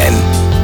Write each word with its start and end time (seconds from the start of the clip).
FFN, 0.00 0.14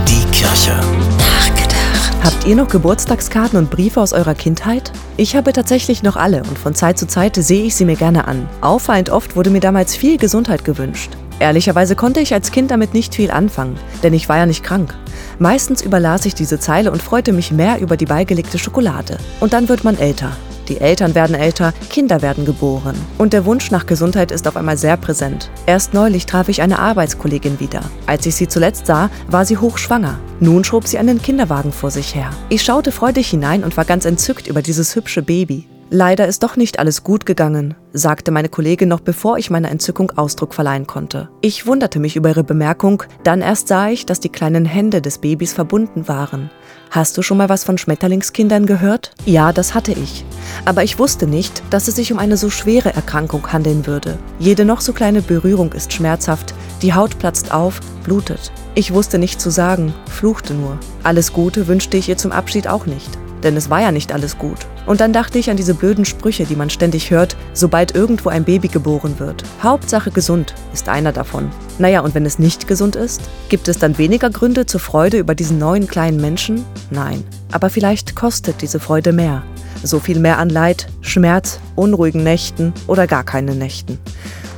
die 0.08 0.24
Kirche. 0.30 0.72
Nachgedacht. 1.18 2.24
Habt 2.24 2.46
ihr 2.46 2.56
noch 2.56 2.68
Geburtstagskarten 2.68 3.58
und 3.58 3.70
Briefe 3.70 4.00
aus 4.00 4.12
eurer 4.12 4.34
Kindheit? 4.34 4.92
Ich 5.16 5.36
habe 5.36 5.52
tatsächlich 5.52 6.02
noch 6.02 6.16
alle 6.16 6.38
und 6.38 6.58
von 6.58 6.74
Zeit 6.74 6.98
zu 6.98 7.06
Zeit 7.06 7.36
sehe 7.36 7.64
ich 7.64 7.74
sie 7.74 7.84
mir 7.84 7.96
gerne 7.96 8.26
an. 8.28 8.48
Auffallend 8.62 9.10
oft 9.10 9.36
wurde 9.36 9.50
mir 9.50 9.60
damals 9.60 9.94
viel 9.94 10.16
Gesundheit 10.16 10.64
gewünscht. 10.64 11.10
Ehrlicherweise 11.38 11.96
konnte 11.96 12.20
ich 12.20 12.32
als 12.32 12.50
Kind 12.50 12.70
damit 12.70 12.94
nicht 12.94 13.14
viel 13.14 13.30
anfangen, 13.30 13.76
denn 14.02 14.14
ich 14.14 14.28
war 14.28 14.38
ja 14.38 14.46
nicht 14.46 14.64
krank. 14.64 14.94
Meistens 15.38 15.82
überlas 15.82 16.24
ich 16.24 16.34
diese 16.34 16.58
Zeile 16.58 16.90
und 16.90 17.02
freute 17.02 17.34
mich 17.34 17.52
mehr 17.52 17.78
über 17.80 17.98
die 17.98 18.06
beigelegte 18.06 18.58
Schokolade. 18.58 19.18
Und 19.40 19.52
dann 19.52 19.68
wird 19.68 19.84
man 19.84 19.98
älter. 19.98 20.32
Die 20.68 20.80
Eltern 20.80 21.14
werden 21.14 21.36
älter, 21.36 21.72
Kinder 21.90 22.22
werden 22.22 22.44
geboren. 22.44 22.96
Und 23.18 23.32
der 23.32 23.44
Wunsch 23.44 23.70
nach 23.70 23.86
Gesundheit 23.86 24.32
ist 24.32 24.48
auf 24.48 24.56
einmal 24.56 24.76
sehr 24.76 24.96
präsent. 24.96 25.50
Erst 25.66 25.94
neulich 25.94 26.26
traf 26.26 26.48
ich 26.48 26.62
eine 26.62 26.78
Arbeitskollegin 26.78 27.60
wieder. 27.60 27.82
Als 28.06 28.26
ich 28.26 28.34
sie 28.34 28.48
zuletzt 28.48 28.86
sah, 28.86 29.10
war 29.28 29.44
sie 29.44 29.58
hochschwanger. 29.58 30.18
Nun 30.40 30.64
schob 30.64 30.86
sie 30.86 30.98
einen 30.98 31.22
Kinderwagen 31.22 31.72
vor 31.72 31.90
sich 31.90 32.14
her. 32.14 32.30
Ich 32.48 32.62
schaute 32.62 32.92
freudig 32.92 33.28
hinein 33.28 33.64
und 33.64 33.76
war 33.76 33.84
ganz 33.84 34.04
entzückt 34.04 34.48
über 34.48 34.62
dieses 34.62 34.94
hübsche 34.96 35.22
Baby. 35.22 35.68
Leider 35.88 36.26
ist 36.26 36.42
doch 36.42 36.56
nicht 36.56 36.80
alles 36.80 37.04
gut 37.04 37.26
gegangen, 37.26 37.74
sagte 37.92 38.32
meine 38.32 38.48
Kollegin 38.48 38.88
noch 38.88 38.98
bevor 38.98 39.38
ich 39.38 39.50
meiner 39.50 39.70
Entzückung 39.70 40.10
Ausdruck 40.16 40.52
verleihen 40.52 40.88
konnte. 40.88 41.28
Ich 41.42 41.66
wunderte 41.66 42.00
mich 42.00 42.16
über 42.16 42.30
ihre 42.30 42.42
Bemerkung, 42.42 43.04
dann 43.22 43.40
erst 43.40 43.68
sah 43.68 43.88
ich, 43.88 44.04
dass 44.04 44.18
die 44.18 44.28
kleinen 44.28 44.64
Hände 44.64 45.00
des 45.00 45.18
Babys 45.18 45.52
verbunden 45.52 46.08
waren. 46.08 46.50
Hast 46.90 47.16
du 47.16 47.22
schon 47.22 47.38
mal 47.38 47.48
was 47.48 47.62
von 47.62 47.78
Schmetterlingskindern 47.78 48.66
gehört? 48.66 49.12
Ja, 49.26 49.52
das 49.52 49.74
hatte 49.74 49.92
ich. 49.92 50.24
Aber 50.64 50.84
ich 50.84 50.98
wusste 50.98 51.26
nicht, 51.26 51.62
dass 51.70 51.88
es 51.88 51.96
sich 51.96 52.12
um 52.12 52.18
eine 52.18 52.36
so 52.36 52.50
schwere 52.50 52.94
Erkrankung 52.94 53.52
handeln 53.52 53.86
würde. 53.86 54.18
Jede 54.38 54.64
noch 54.64 54.80
so 54.80 54.92
kleine 54.92 55.22
Berührung 55.22 55.72
ist 55.72 55.92
schmerzhaft, 55.92 56.54
die 56.82 56.94
Haut 56.94 57.18
platzt 57.18 57.52
auf, 57.52 57.80
blutet. 58.04 58.52
Ich 58.74 58.92
wusste 58.92 59.18
nicht 59.18 59.40
zu 59.40 59.50
sagen, 59.50 59.94
fluchte 60.10 60.54
nur. 60.54 60.78
Alles 61.02 61.32
Gute 61.32 61.66
wünschte 61.66 61.96
ich 61.96 62.08
ihr 62.08 62.16
zum 62.16 62.32
Abschied 62.32 62.68
auch 62.68 62.86
nicht 62.86 63.18
denn 63.46 63.56
es 63.56 63.70
war 63.70 63.80
ja 63.80 63.92
nicht 63.92 64.12
alles 64.12 64.38
gut. 64.38 64.58
Und 64.86 65.00
dann 65.00 65.12
dachte 65.12 65.38
ich 65.38 65.50
an 65.50 65.56
diese 65.56 65.74
blöden 65.74 66.04
Sprüche, 66.04 66.44
die 66.44 66.56
man 66.56 66.68
ständig 66.68 67.10
hört, 67.10 67.36
sobald 67.52 67.94
irgendwo 67.94 68.28
ein 68.28 68.44
Baby 68.44 68.68
geboren 68.68 69.18
wird. 69.18 69.44
Hauptsache 69.62 70.10
gesund 70.10 70.54
ist 70.72 70.88
einer 70.88 71.12
davon. 71.12 71.50
Naja, 71.78 72.00
und 72.00 72.14
wenn 72.14 72.26
es 72.26 72.40
nicht 72.40 72.66
gesund 72.66 72.96
ist, 72.96 73.20
gibt 73.48 73.68
es 73.68 73.78
dann 73.78 73.98
weniger 73.98 74.30
Gründe 74.30 74.66
zur 74.66 74.80
Freude 74.80 75.18
über 75.18 75.34
diesen 75.34 75.58
neuen 75.58 75.86
kleinen 75.86 76.20
Menschen? 76.20 76.64
Nein. 76.90 77.24
Aber 77.52 77.70
vielleicht 77.70 78.16
kostet 78.16 78.62
diese 78.62 78.80
Freude 78.80 79.12
mehr. 79.12 79.42
So 79.86 80.00
viel 80.00 80.18
mehr 80.18 80.38
an 80.38 80.48
Leid, 80.48 80.88
Schmerz, 81.00 81.60
unruhigen 81.76 82.24
Nächten 82.24 82.72
oder 82.88 83.06
gar 83.06 83.22
keinen 83.22 83.56
Nächten. 83.56 84.00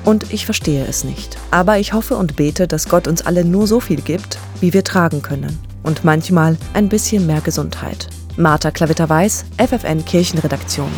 Und 0.07 0.33
ich 0.33 0.47
verstehe 0.47 0.87
es 0.87 1.05
nicht. 1.05 1.37
Aber 1.51 1.79
ich 1.79 1.93
hoffe 1.93 2.17
und 2.17 2.35
bete, 2.35 2.67
dass 2.67 2.89
Gott 2.89 3.07
uns 3.07 3.27
alle 3.27 3.45
nur 3.45 3.67
so 3.67 3.79
viel 3.79 4.01
gibt, 4.01 4.39
wie 4.61 4.73
wir 4.73 4.85
tragen 4.85 5.21
können. 5.21 5.59
Und 5.83 6.03
manchmal 6.03 6.57
ein 6.73 6.89
bisschen 6.89 7.27
mehr 7.27 7.43
Gesundheit. 7.43 8.09
Martha 8.39 8.71
Klavitter-Weiß, 8.71 9.45
FFN 9.59 10.03
Kirchenredaktion. 10.07 10.91